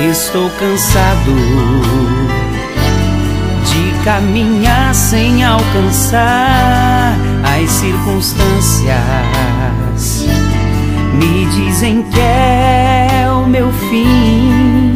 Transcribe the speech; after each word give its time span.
Estou 0.00 0.48
cansado 0.50 1.34
de 3.64 4.04
caminhar 4.04 4.94
sem 4.94 5.42
alcançar 5.44 7.16
as 7.42 7.68
circunstâncias. 7.68 8.94
Me 11.14 11.46
dizem 11.46 12.02
que 12.02 12.20
é 12.20 13.26
o 13.28 13.44
meu 13.48 13.72
fim. 13.72 14.94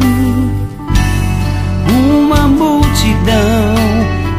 Uma 1.89 2.47
multidão 2.47 3.75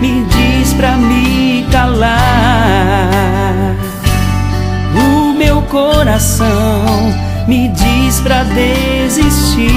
me 0.01 0.25
diz 0.25 0.73
pra 0.73 0.97
me 0.97 1.67
calar. 1.71 2.17
O 4.97 5.35
meu 5.35 5.61
coração 5.63 7.34
me 7.47 7.69
diz 7.69 8.21
pra 8.21 8.43
desistir, 8.45 9.69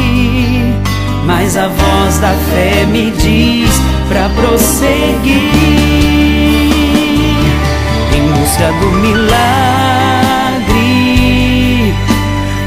mas 1.25 1.57
a 1.57 1.67
voz 1.67 2.17
da 2.19 2.33
fé 2.51 2.85
me 2.85 3.11
diz 3.11 3.69
pra 4.07 4.29
prosseguir 4.29 5.07
em 8.15 8.31
busca 8.31 8.71
do 8.79 8.91
milagre. 9.01 9.27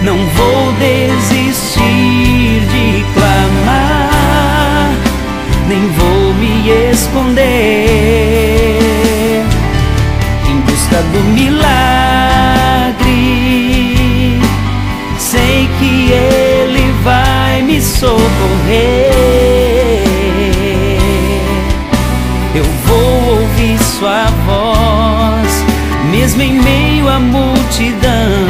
Não 0.02 0.16
vou 0.16 0.72
desistir 0.78 2.60
de 2.70 3.04
clamar, 3.14 4.90
nem 5.66 5.88
vou 5.92 6.34
me 6.34 6.70
esconder 6.90 8.19
socorrer. 18.00 19.10
Eu 22.54 22.64
vou 22.86 23.40
ouvir 23.40 23.78
Sua 23.78 24.24
voz, 24.46 25.64
mesmo 26.10 26.40
em 26.40 26.54
meio 26.54 27.08
à 27.08 27.18
multidão, 27.18 28.48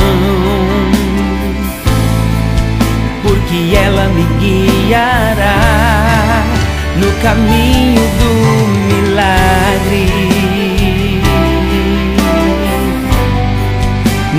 porque 3.23 3.75
ela 3.77 4.07
me 4.15 4.25
guiará 4.39 5.57
no 6.97 7.11
caminho 7.21 8.03
do 8.21 8.33
milagre. 8.87 10.21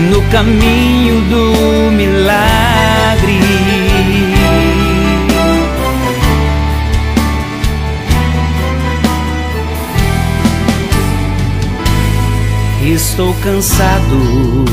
no 0.10 0.22
caminho 0.30 1.22
do 1.30 1.92
milagre. 1.92 3.61
Estou 12.84 13.34
cansado 13.44 14.66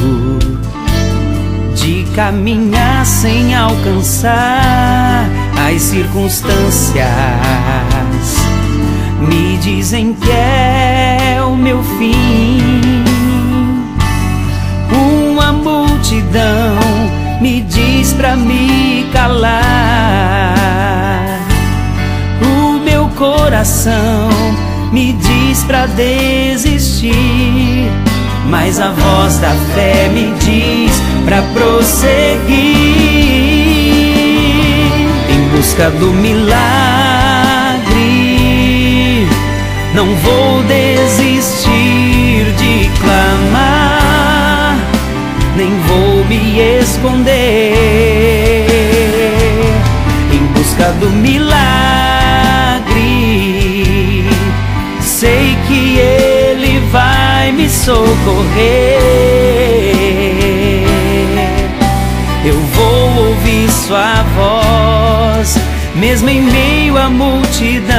de 1.75 2.05
caminhar 2.15 3.05
sem 3.05 3.55
alcançar 3.55 5.27
as 5.69 5.83
circunstâncias. 5.83 7.07
Me 9.21 9.57
dizem 9.59 10.15
que 10.15 10.31
é 10.31 11.41
o 11.47 11.57
meu 11.57 11.83
fim 11.83 12.99
multidão 16.09 16.79
me 17.41 17.61
diz 17.63 18.13
pra 18.15 18.35
me 18.35 19.07
calar. 19.13 19.59
O 22.43 22.79
meu 22.81 23.09
coração 23.11 24.28
me 24.93 25.13
diz 25.13 25.65
pra 25.65 25.87
desistir, 25.87 27.13
mas 28.47 28.81
a 28.81 28.91
voz 28.91 29.39
da 29.39 29.51
fé 29.75 30.09
me 30.13 30.33
diz 30.41 30.93
pra 31.25 31.43
prosseguir 31.55 32.39
em 35.31 35.49
busca 35.55 35.91
do 35.91 36.13
milagre. 36.13 36.49
Não 39.95 40.15
vou 40.17 40.63
desistir 40.65 42.53
de 42.57 42.91
clamar 43.01 43.89
nem 45.59 45.77
vou 45.89 46.25
me 46.27 46.61
esconder 46.81 47.75
em 50.33 50.47
busca 50.55 50.93
do 51.01 51.11
milagre. 51.11 51.48
Que 55.69 55.99
Ele 55.99 56.81
vai 56.91 57.53
me 57.53 57.69
socorrer. 57.69 58.99
Eu 62.45 62.59
vou 62.59 63.27
ouvir 63.29 63.71
Sua 63.71 64.25
voz, 64.35 65.59
mesmo 65.95 66.29
em 66.31 66.41
meio 66.41 66.97
à 66.97 67.11
multidão, 67.11 67.95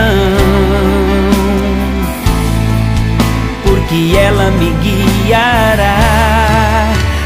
porque 3.63 4.15
ela 4.17 4.49
me 4.51 4.71
guiará 4.81 5.99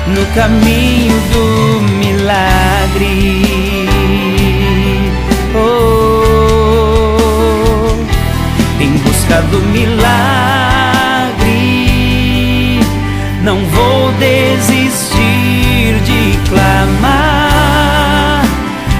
no 0.07 0.25
caminho 0.33 1.15
do 1.31 1.81
milagre. 1.99 3.43
Oh, 5.55 6.02
busca 9.33 9.41
do 9.49 9.59
milagre, 9.61 9.99
não 13.41 13.65
vou 13.65 14.11
desistir 14.19 15.95
de 16.05 16.37
clamar, 16.49 18.45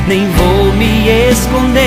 nem 0.08 0.28
vou 0.32 0.74
me 0.74 1.08
esconder. 1.30 1.84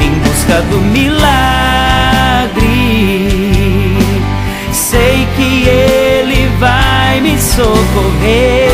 Em 0.00 0.10
busca 0.20 0.62
do 0.62 0.78
milagre, 0.78 1.20
sei 4.72 5.28
que 5.36 5.68
ele 5.68 6.48
vai 6.58 7.20
me 7.20 7.38
socorrer. 7.38 8.71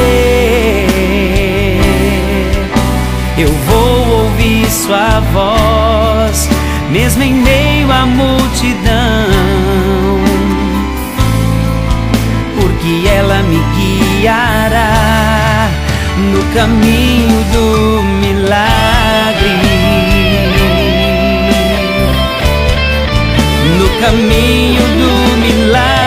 Mesmo 6.91 7.23
em 7.23 7.35
meio 7.35 7.91
à 7.93 8.07
multidão, 8.07 9.27
porque 12.59 13.09
ela 13.09 13.43
me 13.43 13.61
guiará 13.77 15.69
no 16.33 16.43
caminho 16.55 17.45
do 17.53 18.03
milagre. 18.03 19.59
No 23.79 23.89
caminho 24.01 24.83
do 24.83 25.37
caminho 25.37 25.98